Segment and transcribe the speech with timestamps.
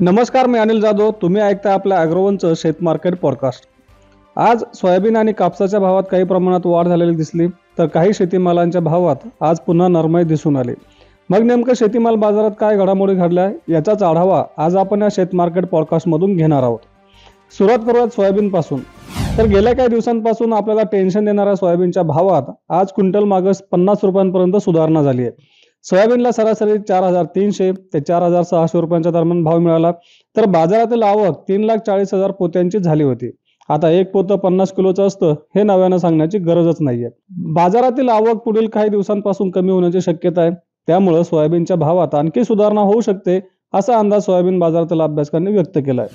[0.00, 1.10] नमस्कार मी अनिल जाधव.
[1.22, 3.64] तुम्ही ऐकता आपल्या अॅग्रोवनचं शेत मार्केट पॉडकास्ट.
[4.36, 7.46] आज सोयाबीन आणि कापसाच्या भावात काही प्रमाणात वाढ झालेली दिसली
[7.78, 10.72] तर काही शेतीमालांच्या भावात आज पुन्हा नरमाई दिसून आली.
[11.30, 16.36] मग नेमकं शेतीमाल बाजारात काय घडामोडी घडल्या याचाच आढावा आज आपण या शेत मार्केट पॉडकास्टमधून
[16.36, 16.78] घेणार आहोत.
[17.58, 18.80] सुरुवात करूयात सोयाबीनपासून.
[19.38, 25.02] तर गेल्या काही दिवसांपासून आपल्याला टेन्शन देणाऱ्या सोयाबीनच्या भावात आज क्विंटल मागस पन्नास रुपयांपर्यंत सुधारणा
[25.02, 25.30] झाली आहे.
[25.86, 29.90] सोयाबीनला सरासरी चार हजार तीनशे ते चार हजार सहाशे रुपयांच्या दरम्यान भाव मिळाला.
[30.36, 33.30] तर बाजारातील आवक तीन लाख चाळीस हजार पोत्यांची झाली होती.
[33.68, 37.08] आता एक पोतं पन्नास किलोचं असतं हे नव्यानं सांगण्याची गरजच नाहीये.
[37.54, 40.50] बाजारातील आवक पुढील काही दिवसांपासून कमी होण्याची शक्यता आहे.
[40.88, 43.40] त्यामुळे सोयाबीनच्या भावात आणखी सुधारणा होऊ शकते
[43.74, 46.06] असा अंदाज सोयाबीन बाजारातील अभ्यासकांनी व्यक्त केलाय.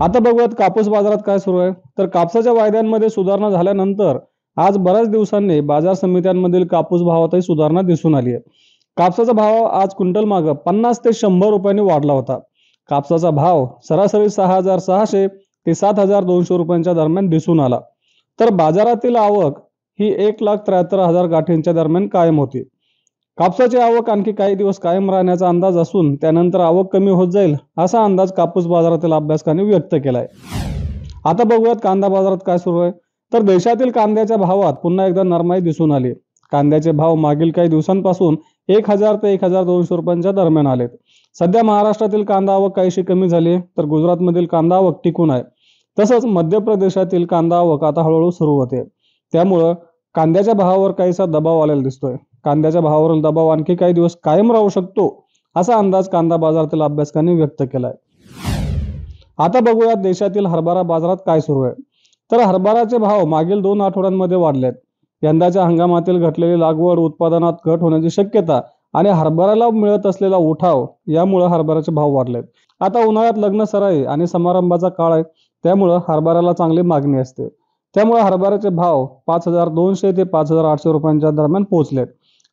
[0.00, 1.70] आता बघूयात कापूस बाजारात काय सुरू आहे.
[1.98, 4.18] तर कापसाच्या वायद्यांमध्ये सुधारणा झाल्यानंतर
[4.56, 8.64] आज बऱ्याच दिवसांनी बाजार समित्यांमधील कापूस भावातही सुधारणा दिसून आली आहे
[8.96, 12.38] कापसाचा भाव आज क्विंटल मागं पन्नास ते शंभर रुपयांनी वाढला होता.
[12.88, 15.26] कापसाचा भाव सरासरी सहा हजार सहाशे
[15.66, 17.80] ते सात हजार दोनशे रुपयांच्या दरम्यान दिसून आला.
[18.38, 19.58] तर बाजारातील आवक
[19.98, 22.62] ही एक लाख त्र्याहत्तर हजार गाठींच्या दरम्यान कायम होती.
[23.38, 28.04] कापसाची आवक आणखी काही दिवस कायम राहण्याचा अंदाज असून त्यानंतर आवक कमी होत जाईल असा
[28.04, 30.26] अंदाज कापूस बाजारातील अभ्यासकांनी व्यक्त केलाय.
[31.24, 32.92] आता बघूयात कांदा बाजारात काय सुरू आहे.
[33.32, 36.12] तर देशातील कांद्याच्या भावात पुन्हा एकदा नरमाई दिसून आली.
[36.52, 38.36] कांद्याचे भाव मागील काही दिवसांपासून
[38.68, 40.88] एक हजार ते एक हजार दोनशे रुपयांच्या दरम्यान आलेत.
[41.36, 45.42] सध्या महाराष्ट्रातील कांदा आवक काहीशी कमी झाली आहे तर गुजरातमधील कांदा आवक टिकून आहे.
[45.96, 48.82] तसंच मध्य प्रदेशातील कांदा आवक आता हळूहळू सुरू होते.
[49.32, 49.74] त्यामुळं
[50.14, 52.16] कांद्याच्या भावावर काहीसा दबाव आलेला दिसतोय.
[52.44, 57.62] कांद्याच्या भावावरील दबाव आणखी काही दिवस कायम राहू शकतो असा अंदाज कांदा बाजारातील अभ्यासकांनी व्यक्त
[57.62, 57.92] केलाय.
[59.38, 61.74] आता बघूया देशातील हरभरा बाजारात काय सुरू आहे.
[62.32, 64.72] तर हरभराचे भाव मागील दोन आठवड्यांमध्ये वाढलेत.
[65.22, 68.60] यंदाच्या हंगामातील घटलेली लागवड उत्पादनात घट होण्याची शक्यता
[68.94, 72.42] आणि हरभऱ्याला मिळत असलेला उठाव यामुळे हरभऱ्याचे भाव वाढलेत.
[72.80, 75.22] आता उन्हाळ्यात लग्न सराई आणि समारंभाचा काळ आहे
[75.64, 77.48] त्यामुळं हरभऱ्याला चांगली मागणी असते.
[77.94, 82.06] त्यामुळे हरभऱ्याचे भाव पाच हजार दोनशे ते पाच हजार आठशे रुपयांच्या दरम्यान पोहोचलेत.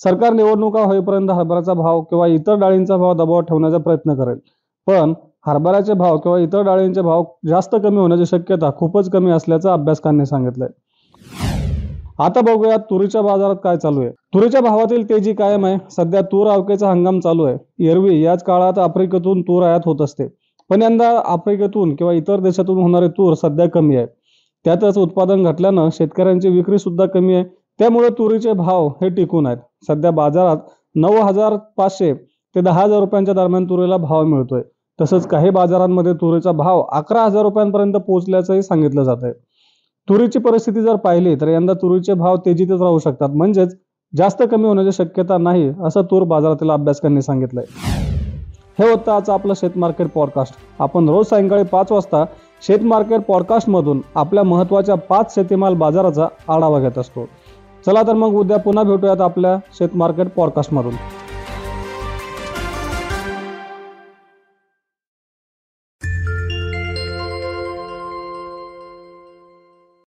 [0.00, 4.38] सरकार निवडणुका होईपर्यंत हरभऱ्याचा भाव किंवा इतर डाळींचा भाव दबाव ठेवण्याचा प्रयत्न करेल.
[4.86, 5.12] पण
[5.46, 10.68] हरभऱ्याचे भाव किंवा इतर डाळींचे भाव जास्त कमी होण्याची शक्यता खूपच कमी असल्याचं अभ्यासकांनी सांगितलंय.
[12.18, 14.10] आता बघूया तुरीच्या बाजारात काय चालू आहे.
[14.34, 15.76] तुरीच्या भावातील तेजी कायम आहे.
[15.90, 17.56] सध्या तूर अवकेचा हंगाम चालू आहे.
[17.90, 20.26] एरवी याच काळात आफ्रिकेतून तूर आयात होत असते.
[20.70, 24.06] पण यंदा आफ्रिकेतून किंवा इतर देशातून होणारे तूर सध्या कमी आहे.
[24.64, 27.44] त्यातच उत्पादन घटल्यानं शेतकऱ्यांची विक्री सुद्धा कमी आहे.
[27.80, 29.58] त्यामुळे तुरीचे भाव हे टिकून आहेत.
[29.88, 30.56] सध्या बाजारात
[30.94, 32.12] नऊ हजार पाचशे
[32.54, 34.62] ते दहा हजार रुपयांच्या दरम्यान तुरीला भाव मिळतोय.
[34.98, 39.32] तसंच काही बाजारांमध्ये तुरीचा भाव अकरा हजार रुपयांपर्यंत पोहोचल्याचंही सांगितलं जात आहे
[40.08, 43.28] तुरीची परिस्थिती जर पाहिली तर यंदा तुरीचे भाव तेजीतच राहू शकतात.
[43.28, 43.74] म्हणजेच
[44.12, 47.64] जास्त कमी होण्याची शक्यता नाही असं तूर बाजारातील अभ्यासकांनी सांगितलंय.
[48.78, 52.24] हे होतं आजचं आपलं शेत मार्केट पॉडकास्ट आपण रोज सायंकाळी पाच वाजता
[52.62, 57.24] शेत मार्केट पॉडकास्टमधून आपल्या महत्त्वाच्या पाच शेतीमाल बाजाराचा आढावा घेत असतो.
[57.86, 60.94] चला तर मग उद्या पुन्हा भेटूयात आपल्या शेत मार्केट पॉडकास्टमधून